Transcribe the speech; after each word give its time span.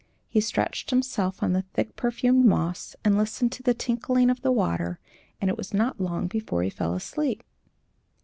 He 0.27 0.41
stretched 0.41 0.89
himself 0.89 1.43
on 1.43 1.53
the 1.53 1.61
thick 1.61 1.95
perfumed 1.95 2.43
moss, 2.43 2.95
and 3.05 3.15
listened 3.19 3.51
to 3.51 3.61
the 3.61 3.75
tinkling 3.75 4.31
of 4.31 4.41
the 4.41 4.51
water, 4.51 4.97
and 5.39 5.47
it 5.47 5.57
was 5.57 5.75
not 5.75 6.01
long 6.01 6.25
before 6.25 6.63
he 6.63 6.71
fell 6.71 6.95
asleep. 6.95 7.43